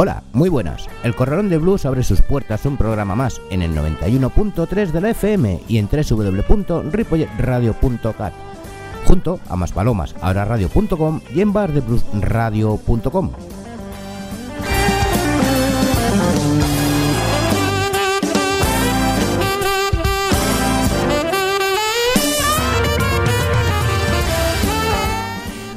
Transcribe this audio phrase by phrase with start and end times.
[0.00, 0.86] Hola, muy buenas.
[1.02, 5.10] El Corralón de Blues abre sus puertas un programa más en el 91.3 de la
[5.10, 8.32] FM y en www.ripolletradio.cat
[9.08, 13.30] junto a más palomas, ahora radio.com y en bardebluesradio.com.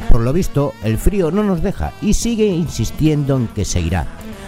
[0.09, 4.07] Por lo visto, el frío no nos deja y sigue insistiendo en que seguirá.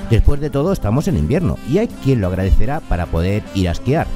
[0.10, 3.72] Después de todo, estamos en invierno y hay quien lo agradecerá para poder ir a
[3.72, 4.08] esquiar.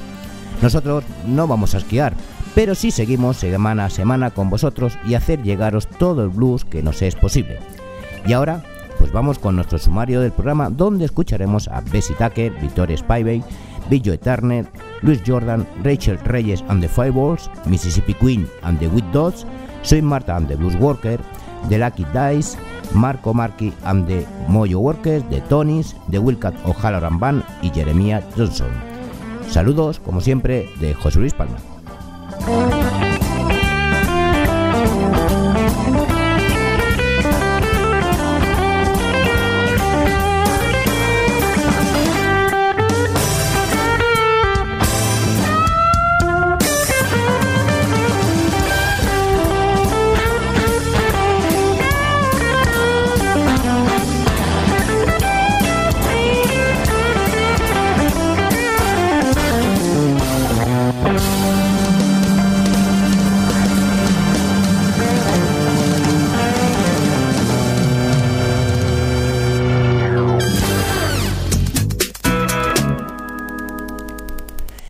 [0.60, 2.12] Nosotros no vamos a esquiar,
[2.58, 6.82] pero sí seguimos semana a semana con vosotros y hacer llegaros todo el blues que
[6.82, 7.60] nos es posible.
[8.26, 8.64] Y ahora,
[8.98, 13.44] pues vamos con nuestro sumario del programa donde escucharemos a Bessie Tucker, Victoria Spivey,
[13.88, 14.66] Billy Turner,
[15.02, 19.46] Luis Jordan, Rachel Reyes and the Fireballs, Mississippi Queen and the Wheat Dogs,
[19.82, 21.20] Soy Marta and the Blues Worker,
[21.68, 22.58] The Lucky Dice,
[22.92, 28.72] Marco Marquis and the Moyo Workers, The Tonys, The Wilcat O'Halloran Band y Jeremiah Johnson.
[29.48, 31.77] Saludos, como siempre, de José Luis Palma.
[32.46, 33.07] Música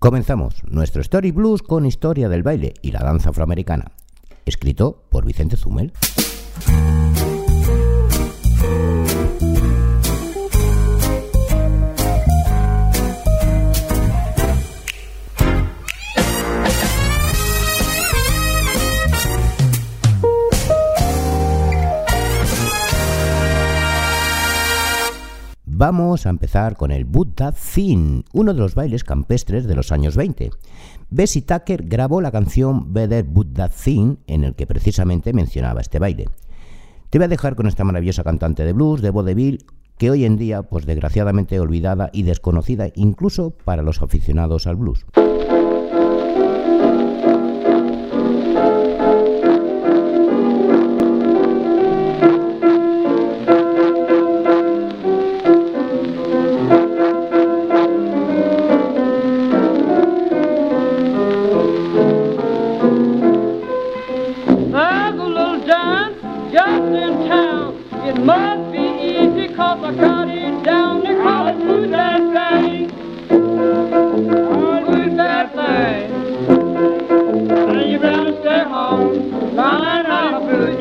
[0.08, 3.92] Comenzamos nuestro Story Blues con historia del baile y la danza afroamericana,
[4.46, 5.92] escrito por Vicente Zumel.
[25.90, 30.16] Vamos a empezar con el Buddha Thin, uno de los bailes campestres de los años
[30.16, 30.50] 20.
[31.08, 36.26] Bessie Tucker grabó la canción Better Buddha Thin, en el que precisamente mencionaba este baile.
[37.08, 39.64] Te voy a dejar con esta maravillosa cantante de blues de vodevil
[39.96, 45.06] que hoy en día, pues desgraciadamente olvidada y desconocida incluso para los aficionados al blues.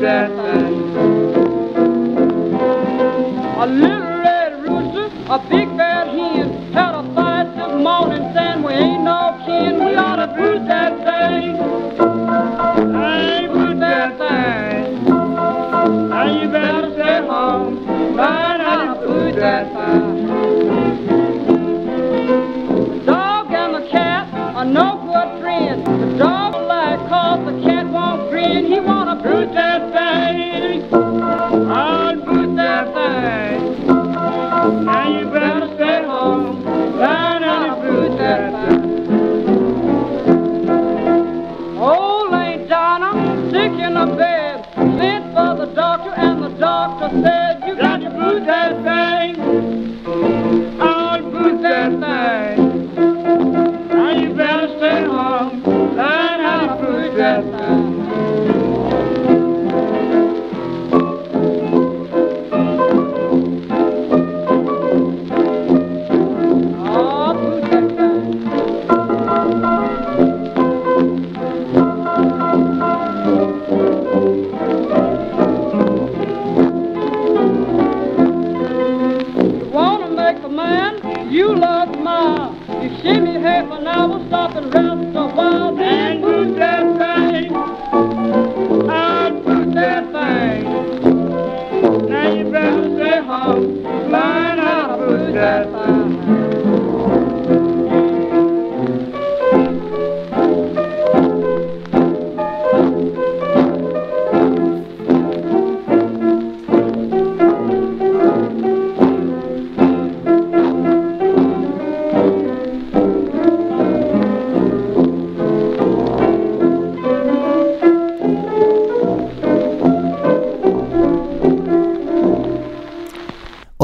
[0.08, 0.47] that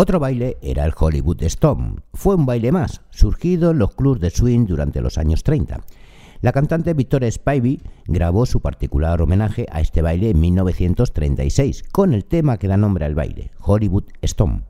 [0.05, 2.01] Otro baile era el Hollywood Stomp.
[2.13, 5.81] Fue un baile más, surgido en los clubs de swing durante los años 30.
[6.43, 12.27] La cantante Victoria Spivey grabó su particular homenaje a este baile en 1936 con el
[12.27, 14.67] tema que da nombre al baile, Hollywood Stomp.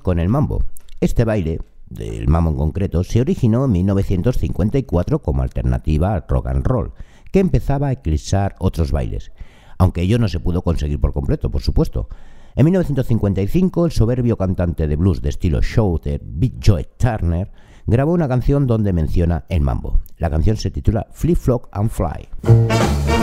[0.00, 0.64] Con el mambo.
[1.00, 6.66] Este baile, del mambo en concreto, se originó en 1954 como alternativa al rock and
[6.66, 6.92] roll,
[7.30, 9.32] que empezaba a eclipsar otros bailes,
[9.78, 12.08] aunque ello no se pudo conseguir por completo, por supuesto.
[12.56, 17.50] En 1955, el soberbio cantante de blues de estilo shouter, Big Joe Turner,
[17.86, 19.98] grabó una canción donde menciona el mambo.
[20.18, 23.13] La canción se titula Flip Flop and Fly.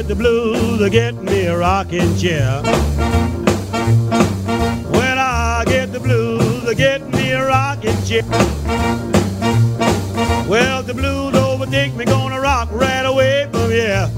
[0.00, 2.62] Get the blues, I get me a rocking chair.
[4.96, 8.22] When I get the blues, I get me a rocking chair.
[10.48, 14.08] Well, the blues overtake me, gonna rock right away from here.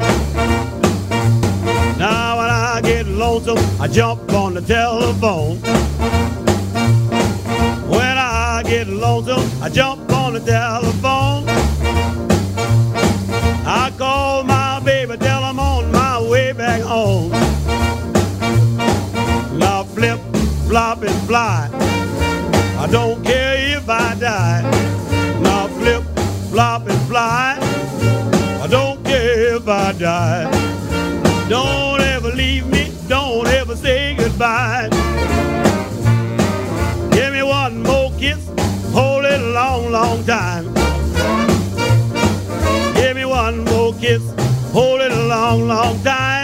[1.98, 5.56] Now when I get lonesome, I jump on the telephone.
[7.90, 11.44] When I get lonesome, I jump on the telephone.
[13.66, 14.51] I call my
[20.72, 21.68] flop, and fly.
[22.78, 24.62] I don't care if I die.
[25.42, 26.02] Now flip,
[26.50, 27.58] flop, and fly.
[28.64, 30.44] I don't care if I die.
[31.50, 34.88] Don't ever leave me, don't ever say goodbye.
[37.10, 38.42] Give me one more kiss,
[38.94, 40.64] hold it a long, long time.
[42.94, 44.22] Give me one more kiss
[44.72, 46.41] hold it a long, long time.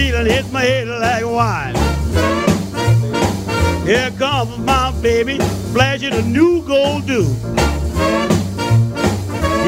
[0.00, 1.74] Feeling hits my head like wine.
[3.84, 5.36] Here comes my baby,
[5.74, 7.22] flashing a new gold do.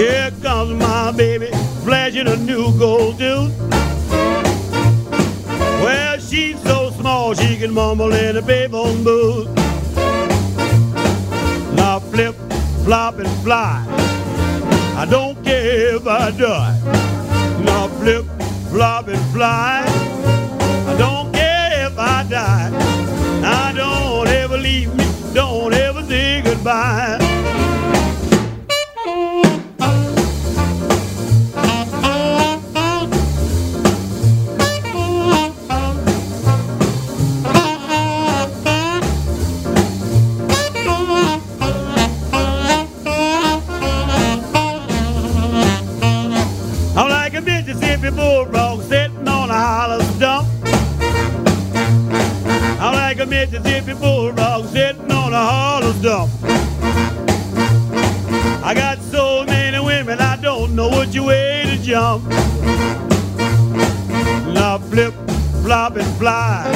[0.01, 1.51] Here comes my baby,
[1.85, 3.51] flashing a new gold do.
[5.85, 9.49] Well, she's so small she can mumble in a baby on booth.
[11.77, 12.37] Now flip,
[12.85, 13.85] flop, and fly.
[14.97, 16.81] I don't care if I die.
[17.65, 18.25] Now flip,
[18.71, 20.02] flop, and fly.
[26.63, 27.19] Goodbye.
[46.95, 50.49] I'm like a Mississippi bulldog sitting on a hollow stump.
[52.81, 56.42] I'm like a Mississippi bulldog sitting on a hollow stump.
[58.65, 62.29] I got so many women, I don't know which way to jump.
[64.55, 65.15] Now flip,
[65.63, 66.71] flop, and fly.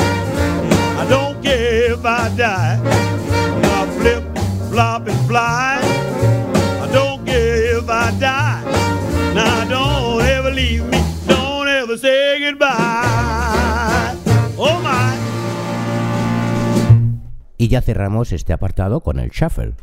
[0.98, 2.80] I don't care if I die.
[3.62, 4.24] Now flip,
[4.68, 5.78] flop, and fly.
[6.82, 8.64] I don't care if I die.
[9.32, 11.00] Now don't ever leave me.
[11.28, 14.16] Don't ever say goodbye.
[14.58, 15.14] Oh my.
[17.58, 19.74] Y ya cerramos este apartado con el shuffle.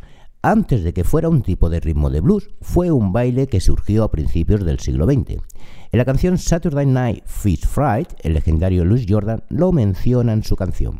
[0.45, 4.03] Antes de que fuera un tipo de ritmo de blues, fue un baile que surgió
[4.03, 5.41] a principios del siglo XX.
[5.89, 10.57] En la canción Saturday Night Fish Fright, el legendario Louis Jordan lo menciona en su
[10.57, 10.99] canción.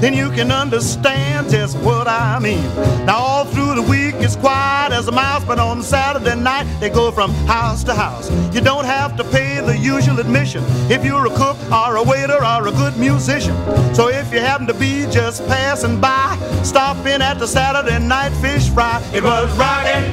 [0.00, 2.64] Then you can understand just what I mean.
[3.06, 6.90] Now, all through the week, it's quiet as a mouse, but on Saturday night, they
[6.90, 8.30] go from house to house.
[8.54, 12.44] You don't have to pay the usual admission if you're a cook or a waiter
[12.44, 13.56] or a good musician.
[13.94, 18.30] So, if you happen to be just passing by, stop in at the Saturday night
[18.42, 19.02] fish fry.
[19.14, 20.04] It was rocking.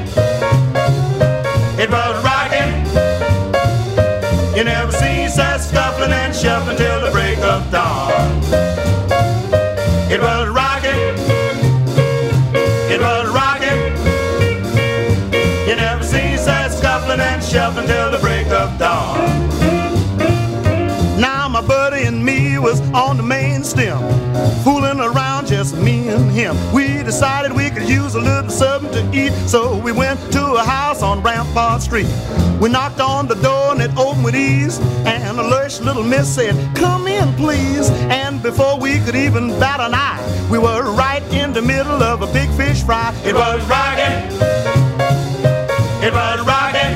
[1.79, 2.73] It was rocking.
[4.55, 8.82] You never see such scuffling and shuffling till the break of dawn.
[10.13, 10.99] It was rocking.
[12.93, 13.79] It was rocking.
[15.67, 19.17] You never seen such scuffling and shuffling till the break of dawn.
[21.19, 23.97] Now my buddy and me was on the main stem,
[24.63, 25.32] fooling around
[25.63, 26.57] just me and him.
[26.73, 30.63] We decided we could use a little something to eat, so we went to a
[30.63, 32.11] house on Rampart Street.
[32.59, 36.27] We knocked on the door and it opened with ease, and a lush little miss
[36.27, 37.89] said, "Come in, please."
[38.21, 42.21] And before we could even bat an eye, we were right in the middle of
[42.21, 43.13] a big fish fry.
[43.23, 44.17] It was rocking.
[46.07, 46.93] It was rocking.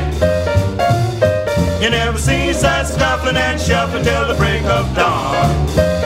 [1.81, 5.96] You never seen such scuffling and shuffling till the break of dawn.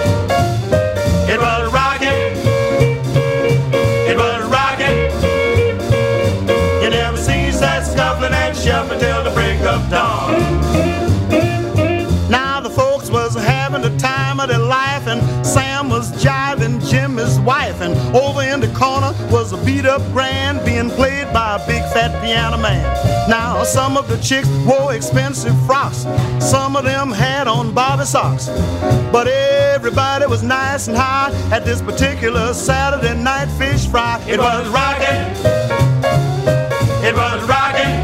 [18.52, 22.58] In the corner was a beat up grand being played by a big fat piano
[22.58, 22.84] man.
[23.30, 26.06] Now some of the chicks wore expensive frocks,
[26.40, 28.48] some of them had on bobby socks,
[29.12, 34.22] but everybody was nice and high at this particular Saturday night fish fry.
[34.28, 35.22] It was rocking.
[37.08, 37.96] It was rocking.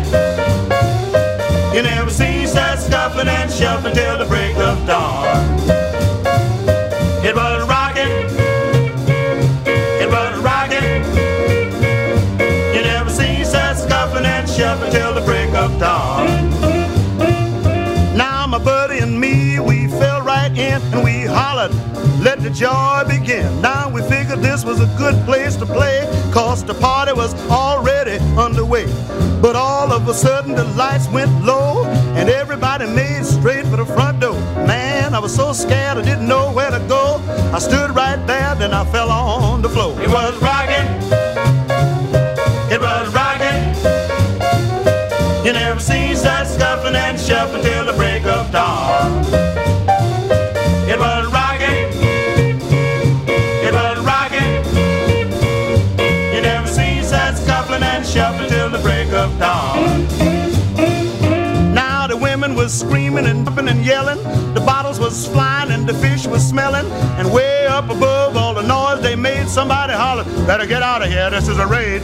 [1.76, 4.47] You never seen such scuffling and shuffling till the break
[21.38, 21.74] hollered,
[22.24, 23.62] let the joy begin.
[23.62, 25.98] Now we figured this was a good place to play,
[26.34, 28.88] cause the party was already underway.
[29.40, 31.86] But all of a sudden the lights went low
[32.18, 34.40] and everybody made straight for the front door.
[34.66, 37.22] Man, I was so scared I didn't know where to go.
[37.54, 39.94] I stood right there, then I fell on the floor.
[40.02, 40.88] It was rocking.
[42.74, 43.60] It was rocking.
[45.46, 49.27] You never seen such scuffling and shuffling till the break of dawn.
[62.68, 64.22] Was screaming and jumping and yelling.
[64.54, 66.86] The bottles was flying and the fish was smelling.
[67.18, 71.08] And way up above all the noise they made somebody hollered, better get out of
[71.08, 72.02] here, this is a raid.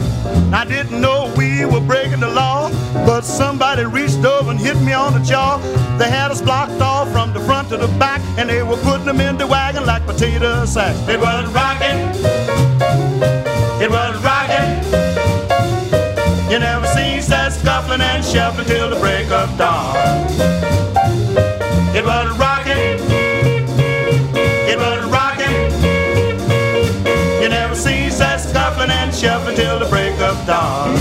[0.54, 2.70] I didn't know we were breaking the law,
[3.04, 5.58] but somebody reached over and hit me on the jaw.
[5.98, 9.04] They had us blocked off from the front to the back, and they were putting
[9.04, 10.98] them in the wagon like potato sacks.
[11.06, 11.98] It was rocking.
[13.84, 14.33] It was rocking.
[16.54, 19.96] You never seen such scuffling and shuffling till the break of dawn.
[21.92, 23.00] It was rocking.
[24.70, 25.50] It was rocking.
[27.42, 30.94] You never seen such scuffling and shuffling till the break of dawn.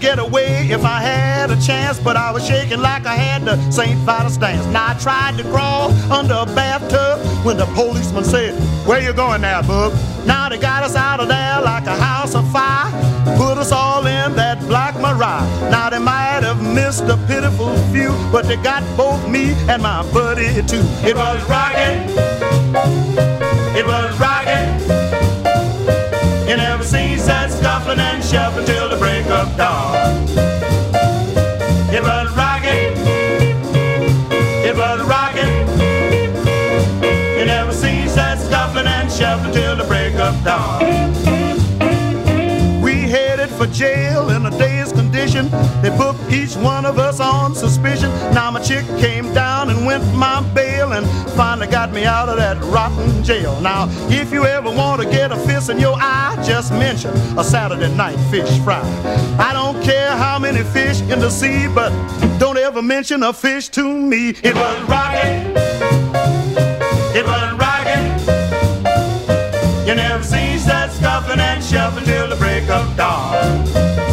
[0.00, 3.58] Get away if I had a chance, but I was shaking like I had the
[3.72, 3.98] St.
[4.00, 4.64] Vitus dance.
[4.66, 8.54] Now I tried to crawl under a bathtub when the policeman said,
[8.86, 9.92] Where you going now, bub?
[10.24, 12.92] Now they got us out of there like a house of fire.
[13.36, 15.42] Put us all in that black Mariah.
[15.68, 20.02] Now they might have missed a pitiful few, but they got both me and my
[20.12, 20.84] buddy too.
[21.02, 22.08] It was rocking.
[23.76, 24.68] It was rocking.
[26.48, 28.77] You never seen such scuffling and shuffling
[29.38, 29.94] of dawn.
[31.94, 32.90] It was rocking.
[34.66, 35.54] It was rocking.
[37.38, 40.80] You never seen such scuffling and shuffling till the break of dawn.
[42.82, 44.28] We headed for jail
[45.82, 48.10] They booked each one of us on suspicion.
[48.34, 52.36] Now my chick came down and went my bail and finally got me out of
[52.36, 53.60] that rotten jail.
[53.60, 57.44] Now, if you ever want to get a fist in your eye, just mention a
[57.44, 58.82] Saturday night fish fry.
[59.38, 61.90] I don't care how many fish in the sea, but
[62.38, 64.30] don't ever mention a fish to me.
[64.42, 65.56] It was rocking.
[67.14, 68.04] It was rocking.
[69.86, 74.07] You never seen such scuffling and shuffling till the break of dawn.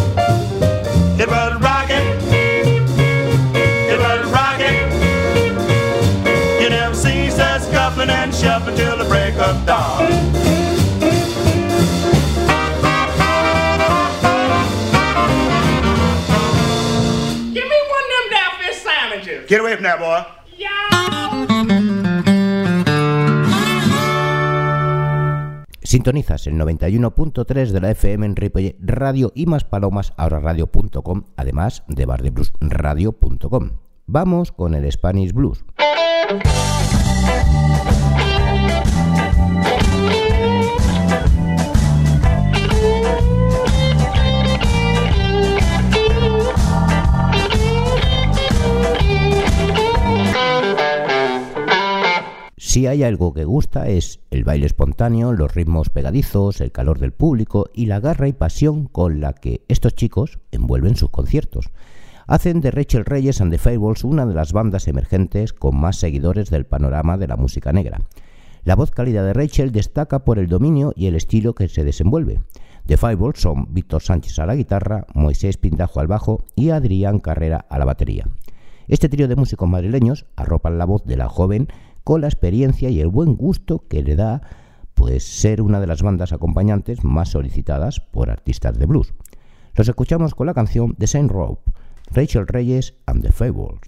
[19.99, 20.35] That.
[25.95, 28.35] Sintonizas el 91.3 de la FM en
[28.81, 33.71] Radio y más palomas ahora radio.com, además de bardebluesradio.com.
[34.07, 35.63] Vamos con el Spanish Blues.
[52.75, 57.13] Si hay algo que gusta es el baile espontáneo, los ritmos pegadizos, el calor del
[57.13, 61.69] público y la garra y pasión con la que estos chicos envuelven sus conciertos.
[62.27, 66.49] Hacen de Rachel Reyes and the Fables una de las bandas emergentes con más seguidores
[66.49, 68.01] del panorama de la música negra.
[68.65, 72.41] La voz cálida de Rachel destaca por el dominio y el estilo que se desenvuelve.
[72.87, 77.65] The Fables son Víctor Sánchez a la guitarra, Moisés Pindajo al bajo y Adrián Carrera
[77.69, 78.27] a la batería.
[78.89, 81.69] Este trío de músicos madrileños arropan la voz de la joven
[82.05, 84.43] con la experiencia y el buen gusto que le da
[84.93, 89.13] pues ser una de las bandas acompañantes más solicitadas por artistas de blues.
[89.73, 91.71] Los escuchamos con la canción The Saint Rope,
[92.11, 93.79] Rachel Reyes and the Fables.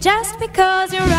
[0.00, 1.17] Just because you're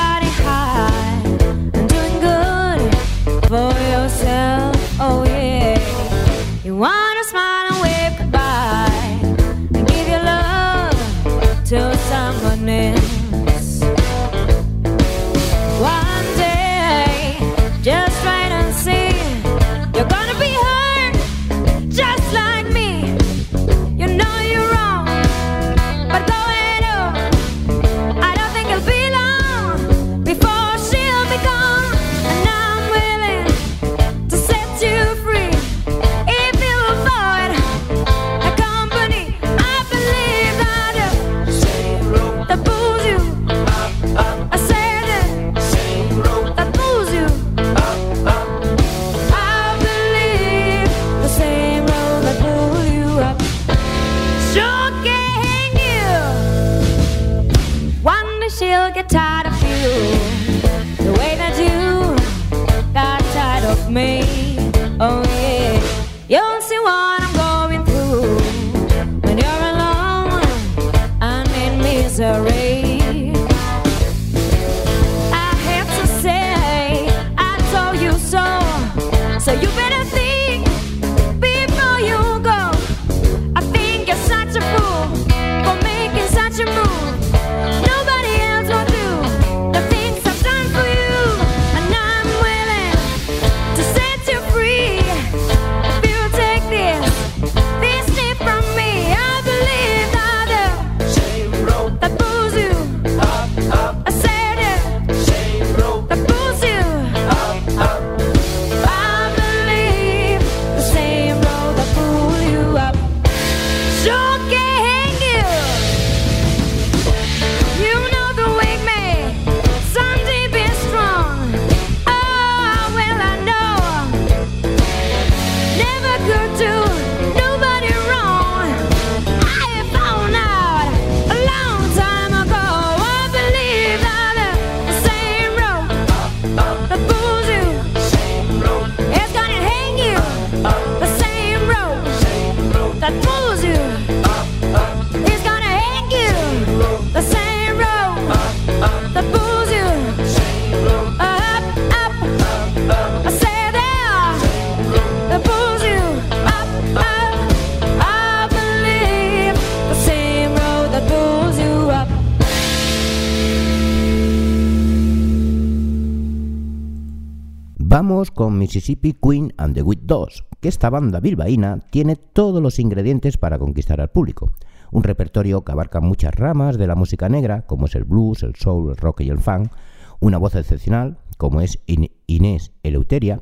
[168.58, 173.60] Mississippi Queen and the Wit Dogs, que esta banda bilbaína tiene todos los ingredientes para
[173.60, 174.52] conquistar al público.
[174.92, 178.56] Un repertorio que abarca muchas ramas de la música negra, como es el blues, el
[178.56, 179.72] soul, el rock y el funk,
[180.20, 181.80] una voz excepcional, como es
[182.28, 183.42] Inés Eleuteria,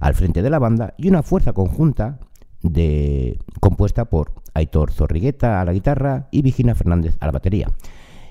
[0.00, 2.20] al frente de la banda, y una fuerza conjunta
[2.62, 7.70] de, compuesta por Aitor Zorrigueta a la guitarra y Vigina Fernández a la batería.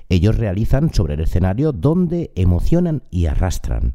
[0.08, 3.94] Ellos realizan sobre el escenario donde emocionan y arrastran.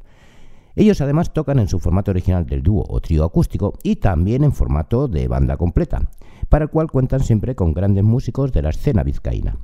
[0.75, 4.53] Ellos además tocan en su formato original del dúo o trío acústico y también en
[4.53, 6.09] formato de banda completa,
[6.49, 9.57] para el cual cuentan siempre con grandes músicos de la escena vizcaína.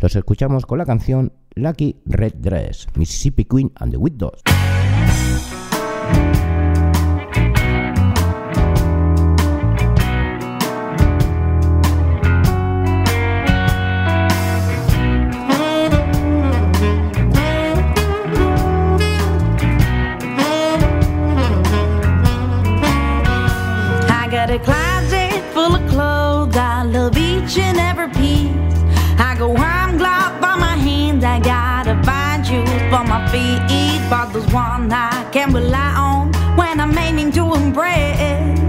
[0.00, 4.20] Los escuchamos con la canción Lucky Red Dress, Mississippi Queen and the Wit
[33.36, 34.00] feet.
[34.08, 38.60] But there's one I can rely on when I'm aiming to impress.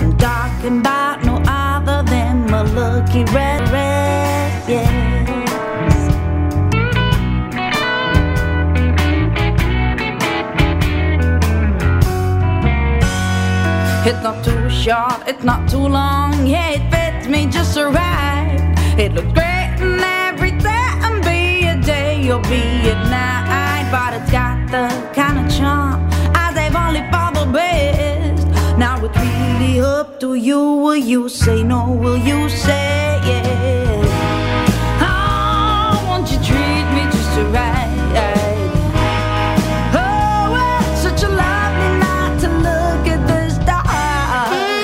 [0.00, 4.68] I'm talking about no other than my lucky red dress.
[4.68, 5.08] Yeah.
[14.08, 16.46] It's not too short, it's not too long.
[16.46, 18.56] Yeah, it fits me just right.
[18.96, 19.37] It looks
[30.20, 30.58] to you.
[30.58, 31.90] Will you say no?
[31.92, 34.06] Will you say yes?
[35.00, 37.86] Oh, won't you treat me just right?
[39.94, 44.82] Oh, well, such a lovely night to look at the stars.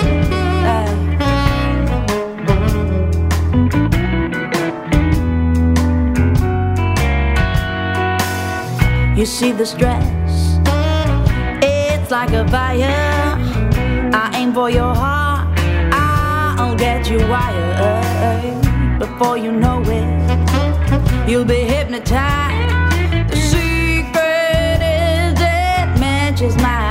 [9.19, 10.59] You see the stress,
[11.63, 13.41] it's like a fire.
[14.17, 15.14] I aim for your heart,
[16.77, 18.99] Get you wired.
[18.99, 23.31] Before you know it, you'll be hypnotized.
[23.31, 26.84] The secret is it matches my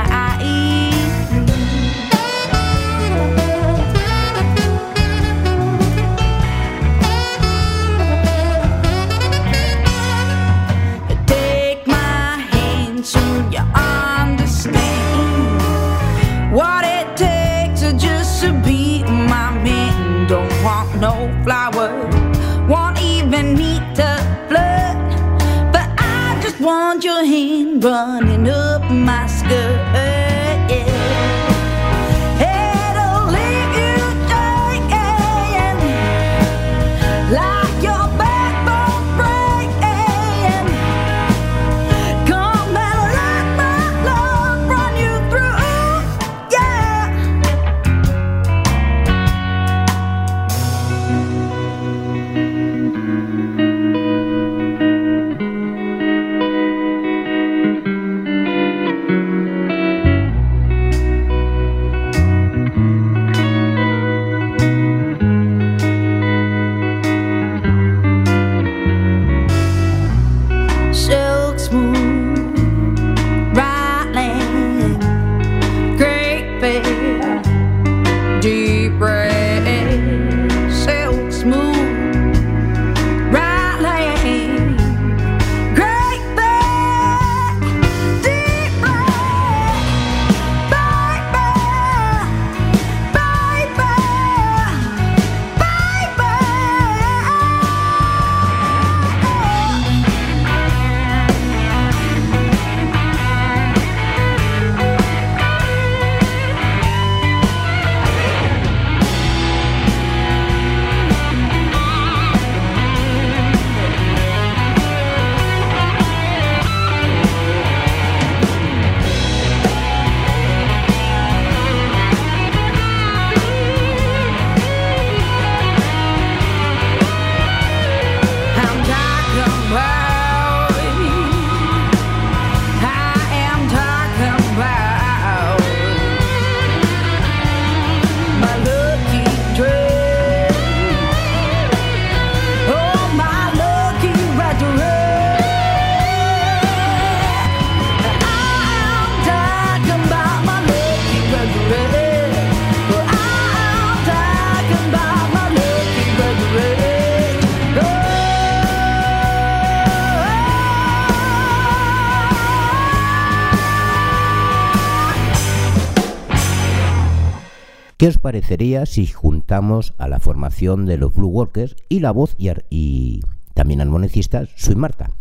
[168.04, 172.34] ¿Qué os parecería si juntamos a la formación de los Blue Walkers y la voz
[172.36, 173.22] y, y
[173.54, 175.12] también armonicistas Soy Marta?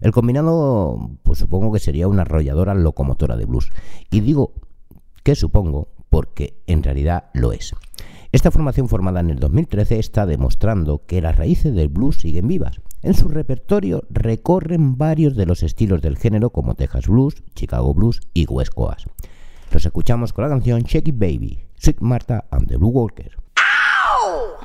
[0.00, 3.72] El combinado, pues supongo que sería una arrolladora locomotora de blues.
[4.12, 4.52] Y digo
[5.24, 7.74] que supongo porque en realidad lo es.
[8.30, 12.80] Esta formación formada en el 2013 está demostrando que las raíces del blues siguen vivas.
[13.02, 18.20] En su repertorio recorren varios de los estilos del género como Texas Blues, Chicago Blues
[18.34, 19.08] y West Coast.
[19.72, 23.30] Los escuchamos con la canción Shake It Baby, Sweet Martha and the Blue Walker.
[24.20, 24.56] Oh,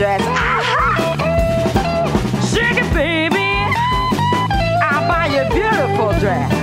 [0.00, 0.22] dress.
[2.78, 3.50] It, baby.
[4.82, 6.59] I'll buy you a beautiful dress.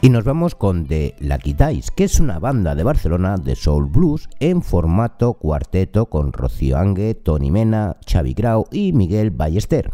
[0.00, 3.86] Y nos vamos con The Lucky Dice, que es una banda de Barcelona de soul
[3.86, 9.90] blues en formato cuarteto con Rocío Angue, Tony Mena, Xavi Grau y Miguel Ballester.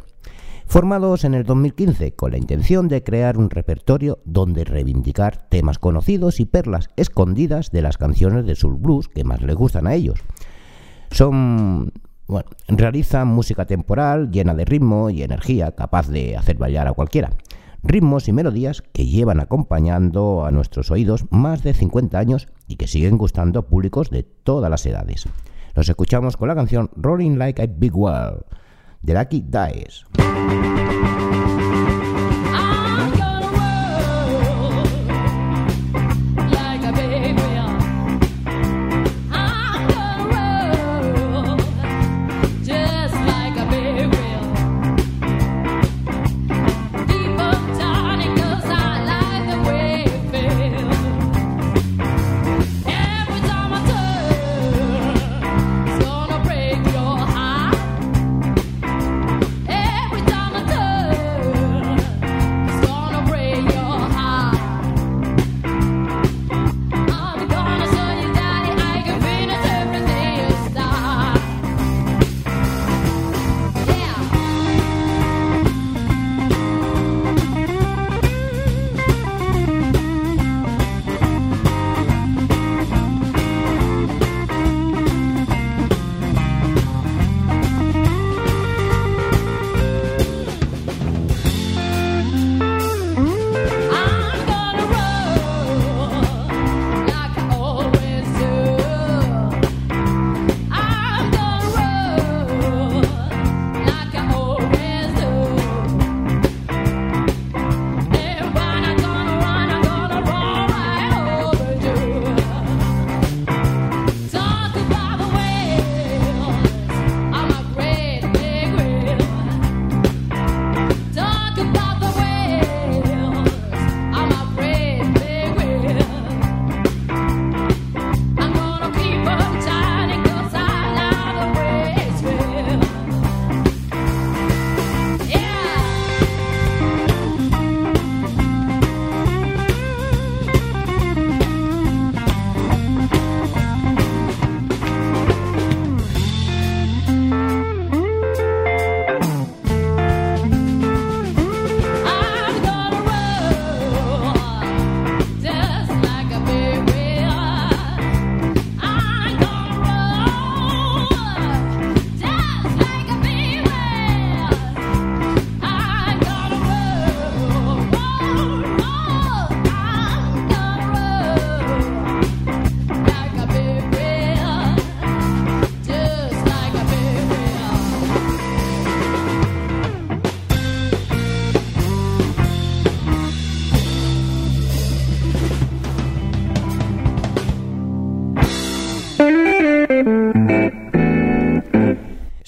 [0.67, 6.39] Formados en el 2015 con la intención de crear un repertorio donde reivindicar temas conocidos
[6.39, 10.21] y perlas escondidas de las canciones de soul blues que más les gustan a ellos.
[11.13, 11.95] Son
[12.27, 17.31] bueno, realizan música temporal llena de ritmo y energía, capaz de hacer bailar a cualquiera.
[17.85, 22.87] Ritmos y melodías que llevan acompañando a nuestros oídos más de 50 años y que
[22.87, 25.29] siguen gustando a públicos de todas las edades.
[25.75, 28.45] Los escuchamos con la canción Rolling Like a Big Wall
[29.03, 30.07] de Lucky Dice.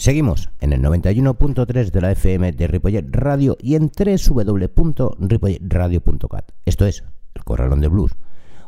[0.06, 6.52] Seguimos en el 91.3 de la FM de Ripollet Radio y en www.ripolletradio.cat.
[6.64, 7.02] Esto es
[7.34, 8.12] el Corralón de Blues.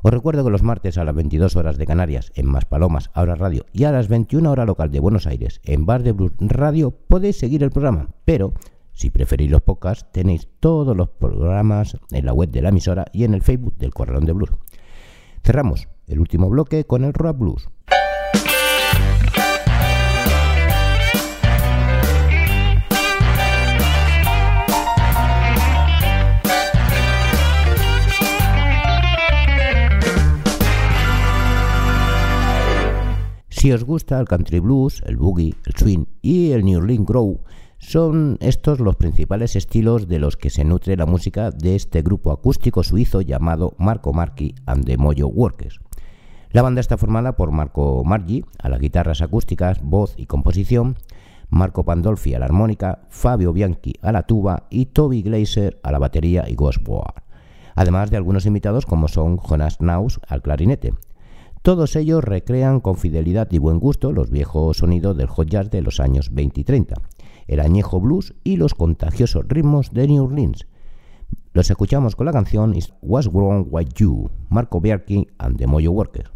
[0.03, 3.37] Os recuerdo que los martes a las 22 horas de Canarias en Más Palomas, Ahora
[3.37, 6.91] Radio y a las 21 horas local de Buenos Aires en Bar de Blues Radio
[6.91, 8.53] podéis seguir el programa, pero
[8.93, 13.23] si preferís los podcasts tenéis todos los programas en la web de la emisora y
[13.23, 14.51] en el Facebook del Corralón de Blues.
[15.45, 17.69] Cerramos el último bloque con el Rap Blues.
[33.59, 37.41] Si os gusta el country blues, el boogie, el swing y el New Orleans groove,
[37.79, 42.31] son estos los principales estilos de los que se nutre la música de este grupo
[42.31, 45.81] acústico suizo llamado Marco Marchi and the Mojo Workers.
[46.53, 50.95] La banda está formada por Marco Margi a las guitarras acústicas, voz y composición,
[51.51, 55.99] Marco Pandolfi a la armónica, Fabio Bianchi a la tuba y Toby Glazer a la
[55.99, 57.25] batería y Ghost Board,
[57.75, 60.95] además de algunos invitados como son Jonas Naus al clarinete.
[61.69, 65.83] Todos ellos recrean con fidelidad y buen gusto los viejos sonidos del hot jazz de
[65.83, 66.95] los años 20 y 30,
[67.47, 70.67] el añejo blues y los contagiosos ritmos de New Orleans.
[71.53, 76.31] Los escuchamos con la canción What's Wrong With You, Marco Bianchi and the Mojo Workers.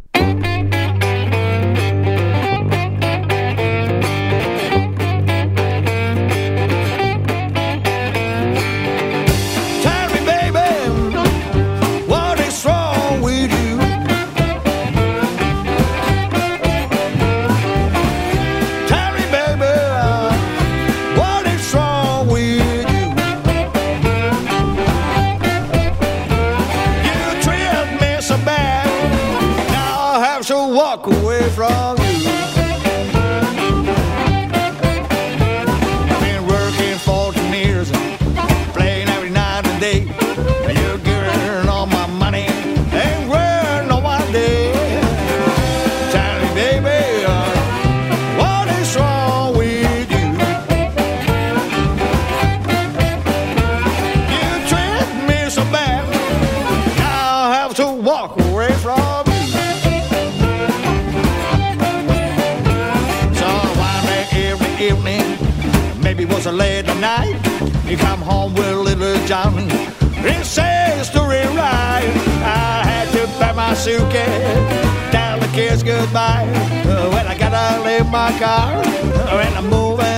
[67.93, 69.53] You come home with little John.
[70.25, 72.09] It says story right.
[72.43, 76.47] I had to pack my suitcase, tell the kids goodbye.
[77.13, 78.83] When I gotta leave my car,
[79.43, 80.12] and I'm moving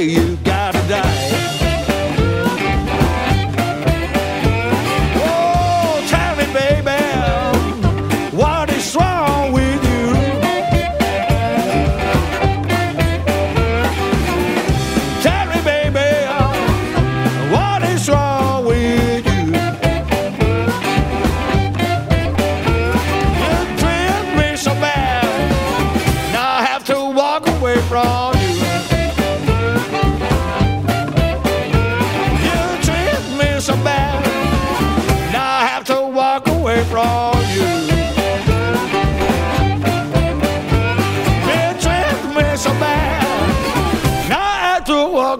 [0.00, 0.57] you got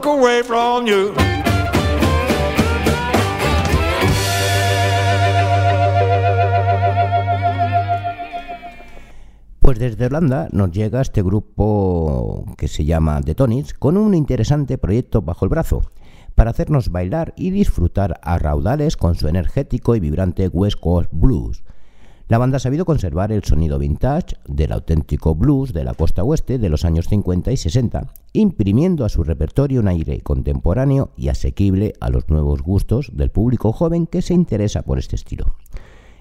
[0.08, 1.14] away from you.
[9.60, 14.78] Pues desde Holanda nos llega este grupo que se llama The Tonics con un interesante
[14.78, 15.82] proyecto bajo el brazo
[16.34, 20.78] para hacernos bailar y disfrutar a raudales con su energético y vibrante West
[21.12, 21.64] Blues.
[22.28, 26.58] La banda ha sabido conservar el sonido vintage del auténtico blues de la costa oeste
[26.58, 31.94] de los años 50 y 60, imprimiendo a su repertorio un aire contemporáneo y asequible
[32.00, 35.46] a los nuevos gustos del público joven que se interesa por este estilo.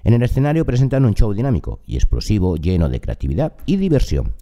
[0.02, 4.32] En el escenario presentan un show dinámico y explosivo lleno de creatividad y diversión.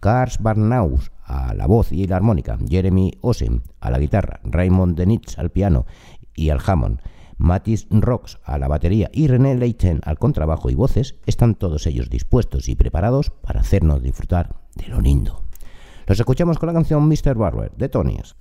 [0.00, 5.38] Cars Barnaus a la voz y la armónica, Jeremy Osen a la guitarra, Raymond Denitz
[5.38, 5.86] al piano
[6.34, 7.00] y al Hammond,
[7.38, 12.10] Matis Rocks a la batería y René Leiten al contrabajo y voces, están todos ellos
[12.10, 15.42] dispuestos y preparados para hacernos disfrutar de lo lindo.
[16.06, 17.34] Los escuchamos con la canción Mr.
[17.34, 18.36] Barber de Tony's.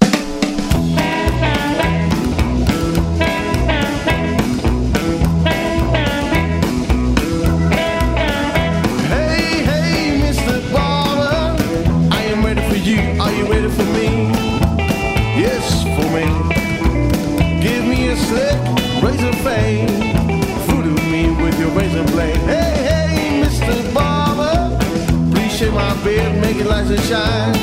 [26.86, 27.56] Nice and shine.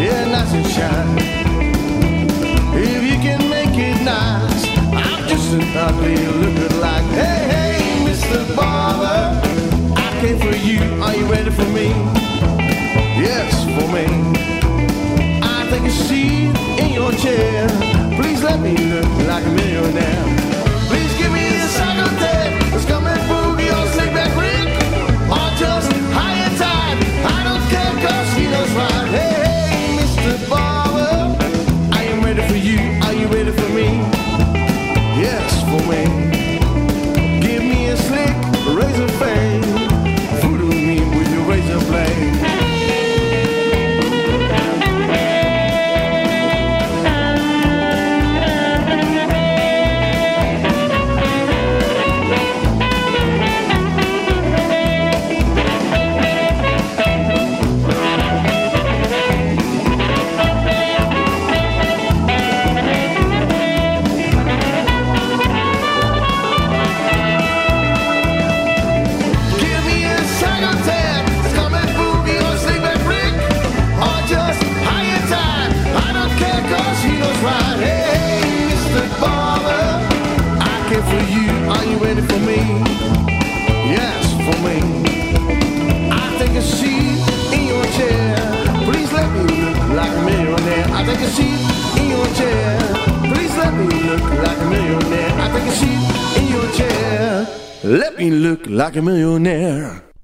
[0.00, 1.18] Yeah, nice and shine.
[2.74, 7.04] If you can make it nice, I'm just an ugly looking like.
[7.06, 8.54] Hey, hey, Mr.
[8.54, 9.40] Barber.
[9.96, 10.80] I came for you.
[11.02, 11.88] Are you ready for me?
[13.18, 14.06] Yes, for me.
[15.42, 17.68] I take a seat in your chair.
[18.20, 20.29] Please let me look like a millionaire.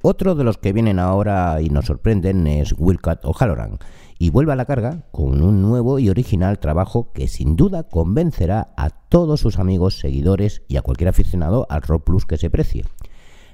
[0.03, 3.79] Otro de los que vienen ahora y nos sorprenden es Wilcat O'Halloran
[4.19, 8.73] y vuelve a la carga con un nuevo y original trabajo que sin duda convencerá
[8.77, 12.85] a todos sus amigos, seguidores y a cualquier aficionado al rock plus que se precie.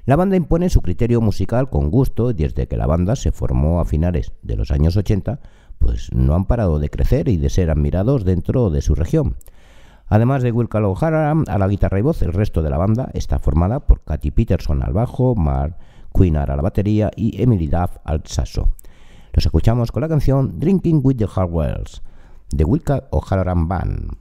[0.04, 3.84] La banda impone su criterio musical con gusto desde que la banda se formó a
[3.84, 5.40] finales de los años 80
[5.82, 9.36] pues no han parado de crecer y de ser admirados dentro de su región.
[10.08, 13.38] Además de Will O'Hara a la guitarra y voz, el resto de la banda está
[13.38, 15.76] formada por Katy Peterson al bajo, Mark
[16.14, 18.68] Queenar a la batería y Emily Duff al saxo.
[19.32, 22.02] Los escuchamos con la canción Drinking with the Hardwells
[22.50, 24.16] de Wilka O'Halloran Band.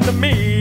[0.00, 0.59] happened to me.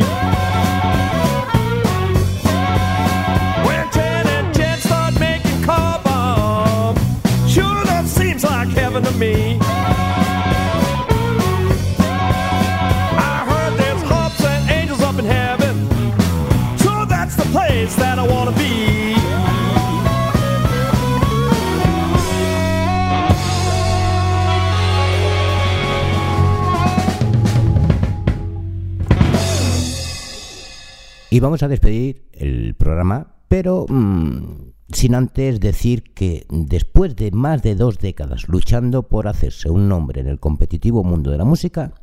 [31.39, 37.61] Y vamos a despedir el programa, pero mm, sin antes decir que después de más
[37.61, 41.93] de dos décadas luchando por hacerse un nombre en el competitivo mundo de la música,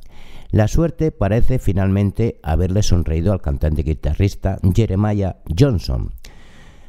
[0.52, 6.14] la suerte parece finalmente haberle sonreído al cantante guitarrista Jeremiah Johnson.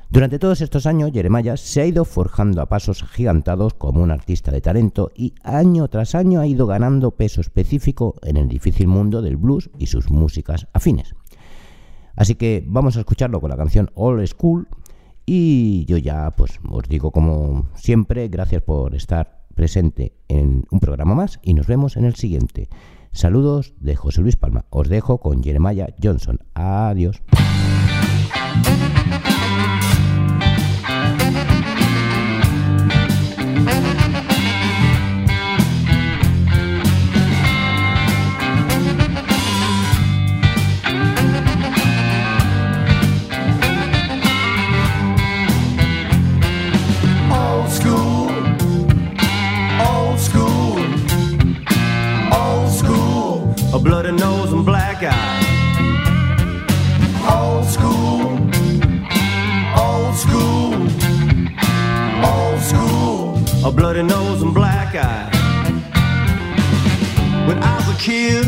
[0.10, 4.54] Durante todos estos años, Jeremiah se ha ido forjando a pasos agigantados como un artista
[4.54, 9.22] de talento y año tras año ha ido ganando peso específico en el difícil mundo
[9.22, 11.14] del blues y sus músicas afines.
[12.18, 14.68] Así que vamos a escucharlo con la canción All School
[15.26, 21.16] y yo ya pues os digo como siempre, gracias por estar presente en un programa
[21.16, 22.70] más y nos vemos en el siguiente.
[23.12, 24.66] Saludos de José Luis Palma.
[24.70, 26.40] Os dejo con Jeremiah Johnson.
[26.54, 27.22] Adiós.
[53.78, 55.40] A bloody nose and black eye.
[57.38, 58.22] Old school,
[59.86, 60.74] old school,
[62.26, 65.30] old school, a bloody nose and black eye.
[67.48, 68.48] When I was a kid,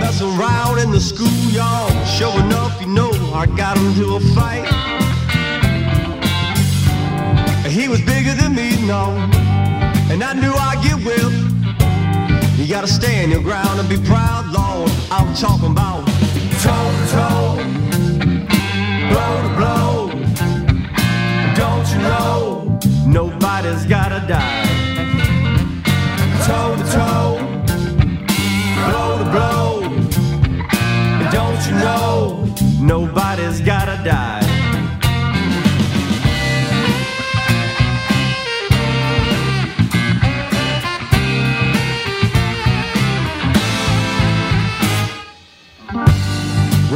[0.00, 4.68] messing around in the schoolyard, sure enough, you know, I got into a fight.
[7.68, 9.04] He was bigger than me, no,
[10.12, 11.29] and I knew I'd get whipped.
[12.70, 14.92] Gotta stand your ground and be proud, Lord.
[15.10, 16.06] I'm talking about
[16.62, 17.56] toe to toe,
[19.10, 20.10] blow to blow.
[21.56, 24.62] Don't you know nobody's gotta die?
[26.46, 27.38] Toe to toe,
[28.86, 29.80] blow to blow.
[31.32, 34.29] Don't you know nobody's gotta die?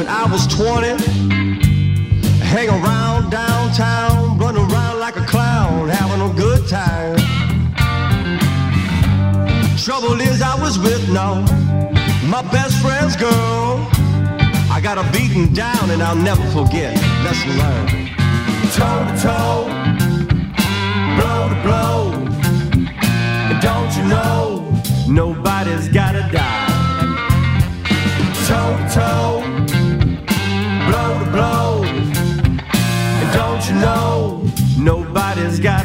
[0.05, 1.03] When I was 20.
[2.45, 7.17] Hang around downtown, run around like a clown, having a good time.
[9.79, 11.41] Trouble is, I was with now
[12.29, 13.89] my best friend's girl.
[14.71, 16.95] I got her beaten down, and I'll never forget.
[17.25, 17.91] Lesson learned.
[18.77, 19.65] Toe to toe,
[21.17, 22.13] blow to blow.
[23.49, 26.73] And don't you know, nobody's gotta die.
[28.47, 29.54] Toe to toe
[30.89, 31.85] blow to blow.
[31.85, 34.43] And don't you know,
[34.79, 35.84] nobody's gotta